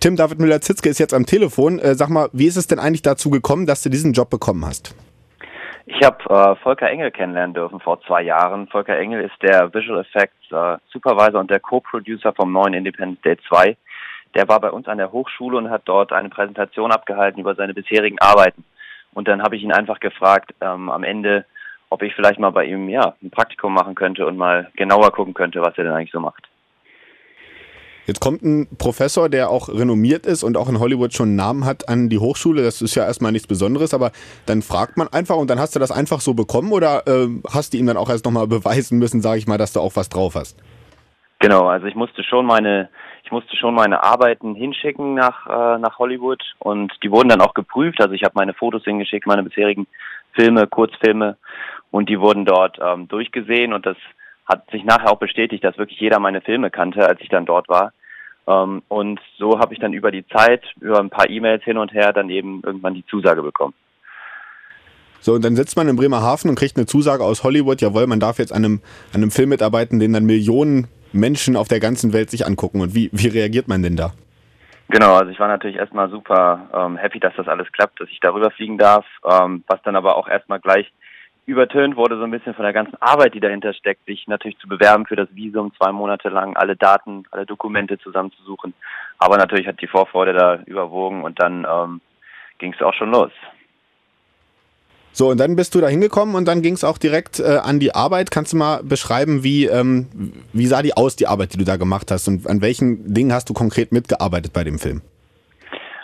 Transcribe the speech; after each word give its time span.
Tim 0.00 0.16
David 0.16 0.38
Müller-Zitzke 0.38 0.88
ist 0.88 0.98
jetzt 0.98 1.12
am 1.12 1.26
Telefon. 1.26 1.78
Äh, 1.78 1.94
sag 1.94 2.08
mal, 2.08 2.30
wie 2.32 2.46
ist 2.46 2.56
es 2.56 2.66
denn 2.66 2.78
eigentlich 2.78 3.02
dazu 3.02 3.28
gekommen, 3.28 3.66
dass 3.66 3.82
du 3.82 3.90
diesen 3.90 4.14
Job 4.14 4.30
bekommen 4.30 4.64
hast? 4.64 4.94
Ich 5.84 6.02
habe 6.02 6.16
äh, 6.30 6.56
Volker 6.62 6.88
Engel 6.88 7.10
kennenlernen 7.10 7.52
dürfen 7.52 7.80
vor 7.80 8.00
zwei 8.06 8.22
Jahren. 8.22 8.66
Volker 8.68 8.96
Engel 8.98 9.20
ist 9.20 9.34
der 9.42 9.74
Visual 9.74 10.00
Effects 10.00 10.50
äh, 10.52 10.78
Supervisor 10.90 11.38
und 11.38 11.50
der 11.50 11.60
Co-Producer 11.60 12.32
vom 12.32 12.50
neuen 12.50 12.72
Independence 12.72 13.20
Day 13.20 13.36
2. 13.46 13.76
Der 14.34 14.48
war 14.48 14.58
bei 14.58 14.70
uns 14.70 14.88
an 14.88 14.96
der 14.96 15.12
Hochschule 15.12 15.58
und 15.58 15.68
hat 15.68 15.82
dort 15.84 16.14
eine 16.14 16.30
Präsentation 16.30 16.92
abgehalten 16.92 17.40
über 17.40 17.54
seine 17.54 17.74
bisherigen 17.74 18.18
Arbeiten. 18.20 18.64
Und 19.12 19.28
dann 19.28 19.42
habe 19.42 19.56
ich 19.56 19.62
ihn 19.62 19.72
einfach 19.72 20.00
gefragt, 20.00 20.54
ähm, 20.62 20.88
am 20.88 21.04
Ende, 21.04 21.44
ob 21.90 22.02
ich 22.02 22.14
vielleicht 22.14 22.40
mal 22.40 22.52
bei 22.52 22.64
ihm 22.64 22.88
ja 22.88 23.16
ein 23.22 23.30
Praktikum 23.30 23.74
machen 23.74 23.94
könnte 23.94 24.26
und 24.26 24.38
mal 24.38 24.70
genauer 24.76 25.12
gucken 25.12 25.34
könnte, 25.34 25.60
was 25.60 25.76
er 25.76 25.84
denn 25.84 25.92
eigentlich 25.92 26.12
so 26.12 26.20
macht. 26.20 26.49
Jetzt 28.10 28.18
kommt 28.18 28.42
ein 28.42 28.66
Professor, 28.76 29.28
der 29.28 29.50
auch 29.50 29.68
renommiert 29.68 30.26
ist 30.26 30.42
und 30.42 30.56
auch 30.56 30.68
in 30.68 30.80
Hollywood 30.80 31.14
schon 31.14 31.28
einen 31.28 31.36
Namen 31.36 31.64
hat 31.64 31.88
an 31.88 32.08
die 32.08 32.18
Hochschule. 32.18 32.60
Das 32.60 32.82
ist 32.82 32.96
ja 32.96 33.04
erstmal 33.04 33.30
nichts 33.30 33.46
Besonderes, 33.46 33.94
aber 33.94 34.10
dann 34.46 34.62
fragt 34.62 34.96
man 34.96 35.06
einfach 35.06 35.36
und 35.36 35.48
dann 35.48 35.60
hast 35.60 35.76
du 35.76 35.78
das 35.78 35.92
einfach 35.92 36.18
so 36.18 36.34
bekommen 36.34 36.72
oder 36.72 37.06
äh, 37.06 37.28
hast 37.54 37.72
du 37.72 37.78
ihm 37.78 37.86
dann 37.86 37.96
auch 37.96 38.10
erst 38.10 38.24
nochmal 38.24 38.48
beweisen 38.48 38.98
müssen, 38.98 39.20
sage 39.20 39.38
ich 39.38 39.46
mal, 39.46 39.58
dass 39.58 39.72
du 39.72 39.78
auch 39.78 39.94
was 39.94 40.08
drauf 40.08 40.34
hast? 40.34 40.58
Genau, 41.38 41.68
also 41.68 41.86
ich 41.86 41.94
musste 41.94 42.24
schon 42.24 42.46
meine, 42.46 42.88
ich 43.22 43.30
musste 43.30 43.56
schon 43.56 43.76
meine 43.76 44.02
Arbeiten 44.02 44.56
hinschicken 44.56 45.14
nach, 45.14 45.46
äh, 45.46 45.78
nach 45.78 46.00
Hollywood 46.00 46.42
und 46.58 46.92
die 47.04 47.12
wurden 47.12 47.28
dann 47.28 47.40
auch 47.40 47.54
geprüft. 47.54 48.00
Also 48.00 48.14
ich 48.14 48.24
habe 48.24 48.32
meine 48.34 48.54
Fotos 48.54 48.82
hingeschickt, 48.82 49.28
meine 49.28 49.44
bisherigen 49.44 49.86
Filme, 50.32 50.66
Kurzfilme 50.66 51.36
und 51.92 52.08
die 52.08 52.18
wurden 52.18 52.44
dort 52.44 52.76
ähm, 52.84 53.06
durchgesehen 53.06 53.72
und 53.72 53.86
das 53.86 53.96
hat 54.46 54.68
sich 54.72 54.82
nachher 54.82 55.12
auch 55.12 55.20
bestätigt, 55.20 55.62
dass 55.62 55.78
wirklich 55.78 56.00
jeder 56.00 56.18
meine 56.18 56.40
Filme 56.40 56.72
kannte, 56.72 57.06
als 57.06 57.20
ich 57.20 57.28
dann 57.28 57.46
dort 57.46 57.68
war. 57.68 57.92
Ähm, 58.50 58.82
und 58.88 59.20
so 59.38 59.58
habe 59.58 59.74
ich 59.74 59.80
dann 59.80 59.92
über 59.92 60.10
die 60.10 60.26
Zeit, 60.26 60.62
über 60.80 60.98
ein 60.98 61.10
paar 61.10 61.30
E-Mails 61.30 61.62
hin 61.62 61.76
und 61.76 61.92
her, 61.92 62.12
dann 62.12 62.30
eben 62.30 62.62
irgendwann 62.64 62.94
die 62.94 63.06
Zusage 63.06 63.42
bekommen. 63.42 63.74
So, 65.20 65.34
und 65.34 65.44
dann 65.44 65.54
sitzt 65.54 65.76
man 65.76 65.86
in 65.86 65.96
Bremerhaven 65.96 66.48
und 66.48 66.56
kriegt 66.56 66.76
eine 66.76 66.86
Zusage 66.86 67.22
aus 67.22 67.44
Hollywood, 67.44 67.80
jawohl, 67.82 68.06
man 68.06 68.20
darf 68.20 68.38
jetzt 68.38 68.52
an 68.52 68.64
einem, 68.64 68.80
an 69.12 69.22
einem 69.22 69.30
Film 69.30 69.50
mitarbeiten, 69.50 69.98
den 69.98 70.14
dann 70.14 70.24
Millionen 70.24 70.88
Menschen 71.12 71.56
auf 71.56 71.68
der 71.68 71.80
ganzen 71.80 72.12
Welt 72.12 72.30
sich 72.30 72.46
angucken. 72.46 72.80
Und 72.80 72.94
wie, 72.94 73.10
wie 73.12 73.28
reagiert 73.28 73.68
man 73.68 73.82
denn 73.82 73.96
da? 73.96 74.12
Genau, 74.88 75.14
also 75.14 75.30
ich 75.30 75.38
war 75.38 75.46
natürlich 75.46 75.76
erstmal 75.76 76.10
super 76.10 76.68
ähm, 76.74 76.96
happy, 76.96 77.20
dass 77.20 77.34
das 77.36 77.46
alles 77.46 77.70
klappt, 77.70 78.00
dass 78.00 78.08
ich 78.08 78.18
darüber 78.20 78.50
fliegen 78.50 78.78
darf, 78.78 79.04
ähm, 79.24 79.62
was 79.68 79.80
dann 79.82 79.94
aber 79.94 80.16
auch 80.16 80.26
erstmal 80.26 80.58
gleich 80.58 80.90
übertönt 81.46 81.96
wurde 81.96 82.16
so 82.16 82.24
ein 82.24 82.30
bisschen 82.30 82.54
von 82.54 82.64
der 82.64 82.72
ganzen 82.72 83.00
Arbeit, 83.00 83.34
die 83.34 83.40
dahinter 83.40 83.74
steckt, 83.74 84.06
sich 84.06 84.26
natürlich 84.28 84.58
zu 84.58 84.68
bewerben 84.68 85.06
für 85.06 85.16
das 85.16 85.28
Visum, 85.34 85.72
zwei 85.76 85.92
Monate 85.92 86.28
lang 86.28 86.56
alle 86.56 86.76
Daten, 86.76 87.24
alle 87.30 87.46
Dokumente 87.46 87.98
zusammenzusuchen. 87.98 88.74
Aber 89.18 89.36
natürlich 89.36 89.66
hat 89.66 89.80
die 89.80 89.86
Vorfreude 89.86 90.32
da 90.32 90.60
überwogen 90.66 91.24
und 91.24 91.40
dann 91.40 91.66
ähm, 91.70 92.00
ging 92.58 92.72
es 92.72 92.82
auch 92.82 92.94
schon 92.94 93.10
los. 93.10 93.32
So, 95.12 95.28
und 95.28 95.40
dann 95.40 95.56
bist 95.56 95.74
du 95.74 95.80
da 95.80 95.88
hingekommen 95.88 96.36
und 96.36 96.46
dann 96.46 96.62
ging 96.62 96.74
es 96.74 96.84
auch 96.84 96.96
direkt 96.96 97.40
äh, 97.40 97.58
an 97.62 97.80
die 97.80 97.94
Arbeit. 97.94 98.30
Kannst 98.30 98.52
du 98.52 98.56
mal 98.56 98.82
beschreiben, 98.84 99.42
wie, 99.42 99.66
ähm, 99.66 100.06
wie 100.52 100.66
sah 100.66 100.82
die 100.82 100.96
aus, 100.96 101.16
die 101.16 101.26
Arbeit, 101.26 101.52
die 101.52 101.58
du 101.58 101.64
da 101.64 101.76
gemacht 101.76 102.10
hast 102.12 102.28
und 102.28 102.46
an 102.48 102.62
welchen 102.62 103.12
Dingen 103.12 103.32
hast 103.32 103.48
du 103.48 103.54
konkret 103.54 103.90
mitgearbeitet 103.90 104.52
bei 104.52 104.62
dem 104.62 104.78
Film? 104.78 105.02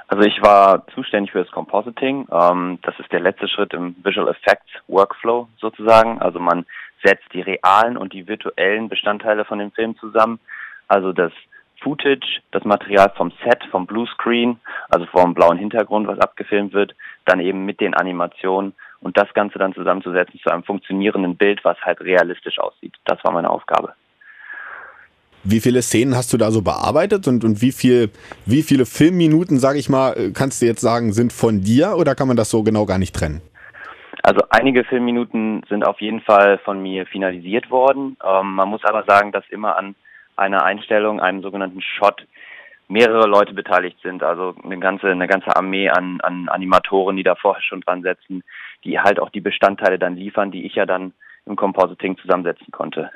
Also 0.09 0.23
ich 0.23 0.41
war 0.41 0.87
zuständig 0.89 1.33
für 1.33 1.43
das 1.43 1.51
Compositing. 1.51 2.29
Ähm, 2.31 2.79
das 2.83 2.99
ist 2.99 3.11
der 3.11 3.21
letzte 3.21 3.49
Schritt 3.49 3.75
im 3.75 3.97
Visual 4.05 4.29
Effects 4.29 4.71
Workflow 4.87 5.48
sozusagen. 5.59 6.21
Also 6.21 6.39
man 6.39 6.65
setzt 7.05 7.33
die 7.33 7.41
realen 7.41 7.97
und 7.97 8.13
die 8.13 8.29
virtuellen 8.29 8.89
Bestandteile 8.89 9.45
von 9.45 9.59
dem 9.59 9.73
Film 9.73 9.97
zusammen. 9.98 10.39
Also 10.89 11.13
das 11.13 11.33
Footage, 11.81 12.41
das 12.53 12.65
Material 12.65 13.13
vom 13.17 13.33
Set, 13.45 13.63
vom 13.71 13.87
Bluescreen, 13.87 14.61
also 14.89 15.07
vom 15.07 15.35
blauen 15.35 15.59
Hintergrund, 15.59 16.07
was 16.07 16.19
abgefilmt 16.20 16.73
wird, 16.73 16.95
dann 17.25 17.41
eben 17.41 17.65
mit 17.65 17.81
den 17.81 17.95
Animationen 17.95 18.75
und 19.01 19.17
das 19.17 19.33
Ganze 19.35 19.59
dann 19.59 19.75
zusammenzusetzen 19.75 20.41
zu 20.41 20.51
einem 20.51 20.63
funktionierenden 20.63 21.37
Bild, 21.37 21.65
was 21.65 21.81
halt 21.83 22.01
realistisch 22.01 22.59
aussieht. 22.59 22.95
Das 23.05 23.23
war 23.25 23.33
meine 23.33 23.51
Aufgabe. 23.51 23.95
Wie 25.48 25.61
viele 25.61 25.80
Szenen 25.80 26.17
hast 26.17 26.33
du 26.33 26.39
da 26.39 26.51
so 26.51 26.61
bearbeitet 26.61 27.29
und, 27.29 27.45
und 27.45 27.62
wie, 27.62 27.70
viel, 27.70 28.11
wie 28.46 28.62
viele 28.62 28.84
Filmminuten, 28.84 29.58
sage 29.61 29.79
ich 29.79 29.89
mal, 29.89 30.12
äh, 30.12 30.30
kannst 30.33 30.61
du 30.61 30.67
jetzt 30.67 30.80
sagen, 30.80 31.12
sind 31.12 31.33
von 31.33 31.61
dir 31.61 31.95
oder 31.96 32.17
kann 32.17 32.27
man 32.27 32.36
das 32.36 32.51
so 32.51 32.64
genau 32.64 32.84
gar 32.84 32.98
nicht 32.98 33.14
trennen? 33.14 33.40
Also 34.24 34.40
einige 34.51 34.83
Filmminuten 34.83 35.62
sind 35.68 35.86
auf 35.86 36.01
jeden 36.01 36.20
Fall 36.20 36.58
von 36.64 36.83
mir 36.83 37.06
finalisiert 37.06 37.70
worden. 37.70 38.17
Ähm, 38.27 38.55
man 38.55 38.68
muss 38.68 38.85
aber 38.85 39.05
sagen, 39.05 39.30
dass 39.30 39.45
immer 39.51 39.77
an 39.77 39.95
einer 40.35 40.64
Einstellung, 40.64 41.20
einem 41.20 41.42
sogenannten 41.42 41.80
Shot, 41.80 42.27
mehrere 42.89 43.29
Leute 43.29 43.55
beteiligt 43.55 43.98
sind. 44.02 44.24
Also 44.24 44.55
eine 44.64 44.79
ganze, 44.79 45.08
eine 45.08 45.29
ganze 45.29 45.55
Armee 45.55 45.89
an, 45.90 46.20
an 46.23 46.48
Animatoren, 46.48 47.17
die 47.17 47.23
da 47.23 47.36
vorher 47.36 47.62
schon 47.62 47.83
dran 47.83 48.02
setzen, 48.02 48.42
die 48.83 48.98
halt 48.98 49.20
auch 49.20 49.30
die 49.30 49.40
Bestandteile 49.40 49.98
dann 49.98 50.17
liefern, 50.17 50.51
die 50.51 50.67
ich 50.67 50.74
ja 50.74 50.86
dann 50.86 51.12
im 51.46 51.56
Compositing 51.56 52.18
zusammensetzen 52.18 52.73
konnte. 52.73 53.11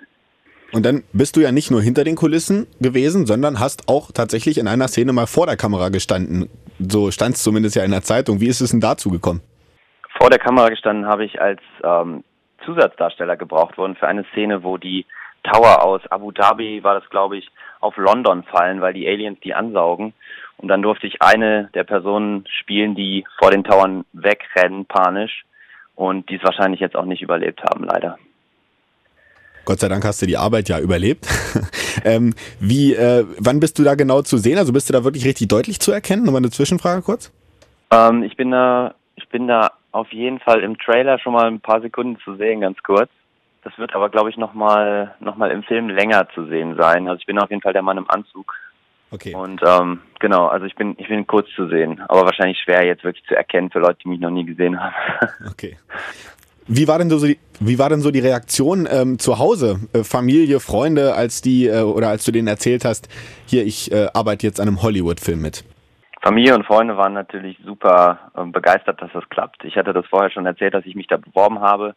Und 0.72 0.86
dann 0.86 1.02
bist 1.12 1.36
du 1.36 1.40
ja 1.40 1.50
nicht 1.50 1.70
nur 1.70 1.82
hinter 1.82 2.04
den 2.04 2.16
Kulissen 2.16 2.66
gewesen, 2.80 3.26
sondern 3.26 3.58
hast 3.58 3.88
auch 3.88 4.12
tatsächlich 4.12 4.58
in 4.58 4.68
einer 4.68 4.88
Szene 4.88 5.12
mal 5.12 5.26
vor 5.26 5.46
der 5.46 5.56
Kamera 5.56 5.88
gestanden. 5.88 6.48
So 6.78 7.10
stand 7.10 7.34
es 7.34 7.42
zumindest 7.42 7.76
ja 7.76 7.84
in 7.84 7.90
der 7.90 8.02
Zeitung. 8.02 8.40
Wie 8.40 8.46
ist 8.46 8.60
es 8.60 8.70
denn 8.70 8.80
dazu 8.80 9.10
gekommen? 9.10 9.40
Vor 10.18 10.30
der 10.30 10.38
Kamera 10.38 10.68
gestanden 10.68 11.06
habe 11.06 11.24
ich 11.24 11.40
als 11.40 11.60
ähm, 11.82 12.22
Zusatzdarsteller 12.64 13.36
gebraucht 13.36 13.78
worden 13.78 13.96
für 13.96 14.06
eine 14.06 14.24
Szene, 14.32 14.62
wo 14.62 14.76
die 14.76 15.06
Tower 15.42 15.82
aus 15.82 16.02
Abu 16.10 16.30
Dhabi, 16.30 16.84
war 16.84 17.00
das 17.00 17.08
glaube 17.10 17.38
ich, 17.38 17.48
auf 17.80 17.96
London 17.96 18.44
fallen, 18.44 18.80
weil 18.80 18.92
die 18.92 19.08
Aliens 19.08 19.40
die 19.40 19.54
ansaugen. 19.54 20.12
Und 20.58 20.68
dann 20.68 20.82
durfte 20.82 21.06
ich 21.06 21.22
eine 21.22 21.70
der 21.74 21.84
Personen 21.84 22.44
spielen, 22.60 22.94
die 22.94 23.24
vor 23.40 23.50
den 23.50 23.64
Towern 23.64 24.04
wegrennen, 24.12 24.84
panisch. 24.84 25.44
Und 25.94 26.30
die 26.30 26.36
es 26.36 26.44
wahrscheinlich 26.44 26.80
jetzt 26.80 26.96
auch 26.96 27.04
nicht 27.04 27.22
überlebt 27.22 27.62
haben, 27.62 27.84
leider. 27.84 28.18
Gott 29.64 29.80
sei 29.80 29.88
Dank 29.88 30.04
hast 30.04 30.22
du 30.22 30.26
die 30.26 30.36
Arbeit 30.36 30.68
ja 30.68 30.78
überlebt. 30.78 31.26
ähm, 32.04 32.34
wie, 32.58 32.94
äh, 32.94 33.24
wann 33.38 33.60
bist 33.60 33.78
du 33.78 33.84
da 33.84 33.94
genau 33.94 34.22
zu 34.22 34.36
sehen? 34.38 34.58
Also 34.58 34.72
bist 34.72 34.88
du 34.88 34.92
da 34.92 35.04
wirklich 35.04 35.24
richtig 35.24 35.48
deutlich 35.48 35.80
zu 35.80 35.92
erkennen? 35.92 36.24
Nochmal 36.24 36.40
eine 36.40 36.50
Zwischenfrage 36.50 37.02
kurz. 37.02 37.32
Ähm, 37.90 38.22
ich 38.22 38.36
bin 38.36 38.50
da, 38.50 38.94
ich 39.16 39.28
bin 39.28 39.48
da 39.48 39.72
auf 39.92 40.12
jeden 40.12 40.38
Fall 40.40 40.62
im 40.62 40.78
Trailer 40.78 41.18
schon 41.18 41.32
mal 41.32 41.46
ein 41.46 41.60
paar 41.60 41.80
Sekunden 41.80 42.18
zu 42.24 42.36
sehen, 42.36 42.60
ganz 42.60 42.78
kurz. 42.82 43.10
Das 43.62 43.76
wird 43.76 43.94
aber, 43.94 44.08
glaube 44.08 44.30
ich, 44.30 44.36
nochmal 44.36 45.14
noch 45.20 45.36
mal 45.36 45.50
im 45.50 45.62
Film 45.62 45.90
länger 45.90 46.28
zu 46.34 46.46
sehen 46.46 46.76
sein. 46.78 47.06
Also 47.08 47.20
ich 47.20 47.26
bin 47.26 47.38
auf 47.38 47.50
jeden 47.50 47.62
Fall 47.62 47.74
der 47.74 47.82
Mann 47.82 47.98
im 47.98 48.08
Anzug. 48.08 48.54
Okay. 49.10 49.34
Und 49.34 49.60
ähm, 49.66 50.00
genau, 50.20 50.46
also 50.46 50.66
ich 50.66 50.76
bin, 50.76 50.94
ich 50.98 51.08
bin 51.08 51.26
kurz 51.26 51.48
zu 51.56 51.68
sehen, 51.68 52.00
aber 52.08 52.24
wahrscheinlich 52.24 52.60
schwer 52.60 52.84
jetzt 52.84 53.02
wirklich 53.02 53.24
zu 53.26 53.34
erkennen 53.34 53.70
für 53.70 53.80
Leute, 53.80 53.98
die 54.04 54.08
mich 54.08 54.20
noch 54.20 54.30
nie 54.30 54.44
gesehen 54.44 54.80
haben. 54.80 54.94
Okay. 55.50 55.76
Wie 56.72 56.86
war 56.86 56.98
denn 56.98 57.10
so 57.10 57.26
die, 57.26 57.36
wie 57.58 57.80
war 57.80 57.88
denn 57.88 58.00
so 58.00 58.12
die 58.12 58.20
Reaktion 58.20 58.86
ähm, 58.88 59.18
zu 59.18 59.40
Hause, 59.40 59.80
äh, 59.92 60.04
Familie, 60.04 60.60
Freunde, 60.60 61.14
als 61.14 61.42
die 61.42 61.66
äh, 61.66 61.82
oder 61.82 62.10
als 62.10 62.24
du 62.24 62.30
denen 62.30 62.46
erzählt 62.46 62.84
hast, 62.84 63.08
hier 63.44 63.66
ich 63.66 63.90
äh, 63.90 64.06
arbeite 64.14 64.46
jetzt 64.46 64.60
an 64.60 64.68
einem 64.68 64.80
Hollywood-Film 64.80 65.42
mit? 65.42 65.64
Familie 66.22 66.54
und 66.54 66.64
Freunde 66.64 66.96
waren 66.96 67.12
natürlich 67.12 67.58
super 67.64 68.30
ähm, 68.36 68.52
begeistert, 68.52 69.02
dass 69.02 69.10
das 69.12 69.28
klappt. 69.30 69.64
Ich 69.64 69.76
hatte 69.76 69.92
das 69.92 70.06
vorher 70.06 70.30
schon 70.30 70.46
erzählt, 70.46 70.72
dass 70.72 70.86
ich 70.86 70.94
mich 70.94 71.08
da 71.08 71.16
beworben 71.16 71.58
habe, 71.58 71.96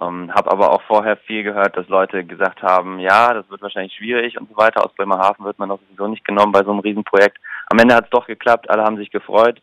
ähm, 0.00 0.32
habe 0.32 0.52
aber 0.52 0.70
auch 0.72 0.82
vorher 0.82 1.16
viel 1.16 1.42
gehört, 1.42 1.76
dass 1.76 1.88
Leute 1.88 2.22
gesagt 2.22 2.62
haben, 2.62 3.00
ja, 3.00 3.34
das 3.34 3.50
wird 3.50 3.62
wahrscheinlich 3.62 3.94
schwierig 3.94 4.38
und 4.38 4.48
so 4.48 4.56
weiter. 4.56 4.84
Aus 4.84 4.94
Bremerhaven 4.94 5.44
wird 5.44 5.58
man 5.58 5.70
doch 5.70 5.80
sowieso 5.88 6.06
nicht 6.06 6.24
genommen 6.24 6.52
bei 6.52 6.62
so 6.62 6.70
einem 6.70 6.78
Riesenprojekt. 6.78 7.38
Am 7.66 7.80
Ende 7.80 7.96
hat 7.96 8.04
es 8.04 8.10
doch 8.10 8.28
geklappt, 8.28 8.70
alle 8.70 8.84
haben 8.84 8.96
sich 8.96 9.10
gefreut, 9.10 9.60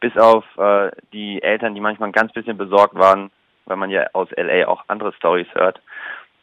bis 0.00 0.14
auf 0.18 0.44
äh, 0.58 0.90
die 1.14 1.42
Eltern, 1.42 1.74
die 1.74 1.80
manchmal 1.80 2.10
ein 2.10 2.12
ganz 2.12 2.34
bisschen 2.34 2.58
besorgt 2.58 2.94
waren, 2.94 3.30
weil 3.66 3.76
man 3.76 3.90
ja 3.90 4.06
aus 4.12 4.28
LA 4.36 4.66
auch 4.66 4.84
andere 4.88 5.12
Stories 5.12 5.48
hört. 5.52 5.80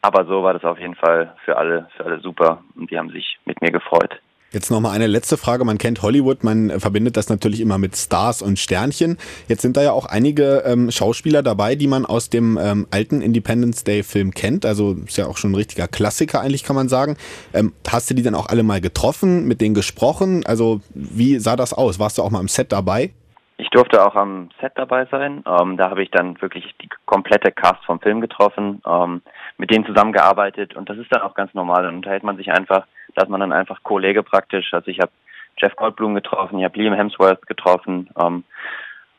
Aber 0.02 0.26
so 0.26 0.42
war 0.42 0.52
das 0.52 0.64
auf 0.64 0.78
jeden 0.78 0.94
Fall 0.94 1.34
für 1.44 1.56
alle, 1.56 1.88
für 1.96 2.04
alle 2.04 2.20
super 2.20 2.62
und 2.76 2.90
die 2.90 2.98
haben 2.98 3.10
sich 3.10 3.38
mit 3.46 3.60
mir 3.62 3.70
gefreut. 3.70 4.20
Jetzt 4.54 4.70
nochmal 4.70 4.94
eine 4.94 5.08
letzte 5.08 5.36
Frage. 5.36 5.64
Man 5.64 5.78
kennt 5.78 6.00
Hollywood, 6.02 6.44
man 6.44 6.78
verbindet 6.78 7.16
das 7.16 7.28
natürlich 7.28 7.60
immer 7.60 7.76
mit 7.76 7.96
Stars 7.96 8.40
und 8.40 8.56
Sternchen. 8.56 9.18
Jetzt 9.48 9.62
sind 9.62 9.76
da 9.76 9.82
ja 9.82 9.90
auch 9.90 10.06
einige 10.06 10.62
ähm, 10.64 10.92
Schauspieler 10.92 11.42
dabei, 11.42 11.74
die 11.74 11.88
man 11.88 12.06
aus 12.06 12.30
dem 12.30 12.56
ähm, 12.62 12.86
alten 12.92 13.20
Independence 13.20 13.82
Day 13.82 14.04
Film 14.04 14.32
kennt. 14.32 14.64
Also 14.64 14.92
ist 14.92 15.18
ja 15.18 15.26
auch 15.26 15.38
schon 15.38 15.50
ein 15.50 15.56
richtiger 15.56 15.88
Klassiker 15.88 16.40
eigentlich, 16.40 16.62
kann 16.62 16.76
man 16.76 16.88
sagen. 16.88 17.16
Ähm, 17.52 17.72
hast 17.88 18.08
du 18.10 18.14
die 18.14 18.22
dann 18.22 18.36
auch 18.36 18.46
alle 18.46 18.62
mal 18.62 18.80
getroffen, 18.80 19.48
mit 19.48 19.60
denen 19.60 19.74
gesprochen? 19.74 20.46
Also 20.46 20.80
wie 20.94 21.40
sah 21.40 21.56
das 21.56 21.72
aus? 21.72 21.98
Warst 21.98 22.18
du 22.18 22.22
auch 22.22 22.30
mal 22.30 22.40
im 22.40 22.48
Set 22.48 22.70
dabei? 22.70 23.10
Ich 23.56 23.70
durfte 23.70 24.04
auch 24.04 24.16
am 24.16 24.50
Set 24.60 24.72
dabei 24.74 25.04
sein. 25.06 25.44
Ähm, 25.46 25.76
da 25.76 25.90
habe 25.90 26.02
ich 26.02 26.10
dann 26.10 26.40
wirklich 26.42 26.74
die 26.82 26.88
komplette 27.06 27.52
Cast 27.52 27.84
vom 27.84 28.00
Film 28.00 28.20
getroffen, 28.20 28.82
ähm, 28.86 29.22
mit 29.58 29.70
denen 29.70 29.86
zusammengearbeitet 29.86 30.74
und 30.74 30.88
das 30.88 30.98
ist 30.98 31.12
dann 31.12 31.22
auch 31.22 31.34
ganz 31.34 31.54
normal. 31.54 31.84
Dann 31.84 31.96
unterhält 31.96 32.24
man 32.24 32.36
sich 32.36 32.50
einfach, 32.50 32.86
da 33.14 33.22
ist 33.22 33.28
man 33.28 33.40
dann 33.40 33.52
einfach 33.52 33.82
Kollege 33.84 34.24
praktisch. 34.24 34.74
Also 34.74 34.88
ich 34.88 34.98
habe 34.98 35.12
Jeff 35.56 35.76
Goldblum 35.76 36.14
getroffen, 36.14 36.58
ich 36.58 36.64
habe 36.64 36.78
Liam 36.78 36.94
Hemsworth 36.94 37.46
getroffen 37.46 38.10
ähm, 38.20 38.42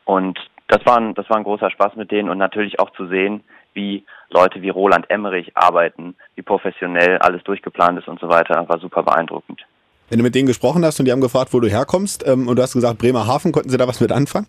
und 0.04 0.38
das 0.68 0.86
war, 0.86 0.98
ein, 0.98 1.14
das 1.14 1.30
war 1.30 1.38
ein 1.38 1.44
großer 1.44 1.70
Spaß 1.70 1.96
mit 1.96 2.12
denen 2.12 2.30
und 2.30 2.38
natürlich 2.38 2.80
auch 2.80 2.90
zu 2.92 3.08
sehen, 3.08 3.44
wie 3.74 4.04
Leute 4.30 4.62
wie 4.62 4.70
Roland 4.70 5.10
Emmerich 5.10 5.56
arbeiten, 5.56 6.16
wie 6.36 6.42
professionell 6.42 7.20
alles 7.20 7.44
durchgeplant 7.44 8.00
ist 8.00 8.08
und 8.08 8.20
so 8.20 8.28
weiter, 8.30 8.68
war 8.68 8.80
super 8.80 9.04
beeindruckend. 9.04 9.66
Wenn 10.10 10.19
du 10.19 10.24
mit 10.24 10.36
denen 10.36 10.48
gesprochen 10.48 10.86
hast 10.86 11.00
und 11.00 11.06
die 11.06 11.12
haben 11.12 11.22
gefragt, 11.22 11.54
wo 11.54 11.60
du 11.60 11.68
herkommst, 11.68 12.28
ähm, 12.28 12.48
und 12.48 12.57
du 12.57 12.62
hast 12.62 12.74
gesagt 12.74 13.00
Bremerhaven, 13.00 13.52
konnten 13.52 13.69
sie 13.69 13.78
da 13.78 13.88
was 13.88 14.00
mit 14.00 14.12
anfangen? 14.12 14.48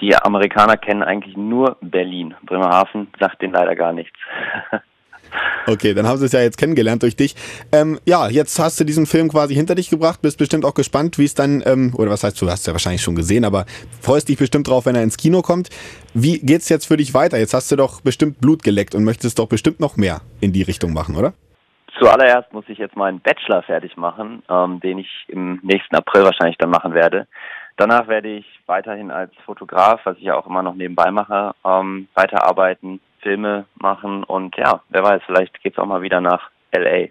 Die 0.00 0.14
Amerikaner 0.14 0.76
kennen 0.76 1.02
eigentlich 1.02 1.36
nur 1.36 1.76
Berlin. 1.80 2.34
Bremerhaven 2.44 3.08
sagt 3.18 3.40
denen 3.40 3.54
leider 3.54 3.74
gar 3.74 3.92
nichts. 3.92 4.18
Okay, 5.66 5.94
dann 5.94 6.06
haben 6.06 6.18
sie 6.18 6.26
es 6.26 6.32
ja 6.32 6.40
jetzt 6.40 6.58
kennengelernt 6.58 7.02
durch 7.02 7.16
dich. 7.16 7.34
Ähm, 7.72 7.98
ja, 8.06 8.28
jetzt 8.28 8.56
hast 8.60 8.78
du 8.78 8.84
diesen 8.84 9.04
Film 9.04 9.28
quasi 9.28 9.54
hinter 9.54 9.74
dich 9.74 9.90
gebracht, 9.90 10.22
bist 10.22 10.38
bestimmt 10.38 10.64
auch 10.64 10.74
gespannt, 10.74 11.18
wie 11.18 11.24
es 11.24 11.34
dann, 11.34 11.62
ähm, 11.66 11.92
oder 11.96 12.10
was 12.10 12.22
heißt, 12.22 12.40
du 12.40 12.48
hast 12.48 12.68
ja 12.68 12.72
wahrscheinlich 12.72 13.02
schon 13.02 13.16
gesehen, 13.16 13.44
aber 13.44 13.66
freust 14.00 14.28
dich 14.28 14.38
bestimmt 14.38 14.68
drauf, 14.68 14.86
wenn 14.86 14.94
er 14.94 15.02
ins 15.02 15.16
Kino 15.16 15.42
kommt. 15.42 15.70
Wie 16.14 16.38
geht's 16.38 16.68
jetzt 16.68 16.86
für 16.86 16.96
dich 16.96 17.14
weiter? 17.14 17.38
Jetzt 17.38 17.52
hast 17.52 17.70
du 17.72 17.76
doch 17.76 18.00
bestimmt 18.00 18.40
Blut 18.40 18.62
geleckt 18.62 18.94
und 18.94 19.02
möchtest 19.02 19.40
doch 19.40 19.48
bestimmt 19.48 19.80
noch 19.80 19.96
mehr 19.96 20.20
in 20.40 20.52
die 20.52 20.62
Richtung 20.62 20.92
machen, 20.92 21.16
oder? 21.16 21.34
Zuallererst 21.98 22.52
muss 22.52 22.68
ich 22.68 22.78
jetzt 22.78 22.96
meinen 22.96 23.20
Bachelor 23.20 23.62
fertig 23.62 23.96
machen, 23.96 24.42
ähm, 24.50 24.80
den 24.80 24.98
ich 24.98 25.24
im 25.28 25.60
nächsten 25.62 25.96
April 25.96 26.24
wahrscheinlich 26.24 26.58
dann 26.58 26.70
machen 26.70 26.92
werde. 26.92 27.26
Danach 27.76 28.06
werde 28.08 28.28
ich 28.28 28.46
weiterhin 28.66 29.10
als 29.10 29.34
Fotograf, 29.44 30.00
was 30.04 30.16
ich 30.18 30.24
ja 30.24 30.36
auch 30.36 30.46
immer 30.46 30.62
noch 30.62 30.74
nebenbei 30.74 31.10
mache, 31.10 31.54
ähm, 31.64 32.08
weiterarbeiten, 32.14 33.00
Filme 33.20 33.66
machen 33.76 34.24
und 34.24 34.56
ja, 34.56 34.82
wer 34.90 35.02
weiß, 35.02 35.22
vielleicht 35.26 35.62
geht's 35.62 35.78
auch 35.78 35.86
mal 35.86 36.02
wieder 36.02 36.20
nach 36.20 36.50
LA. 36.72 37.08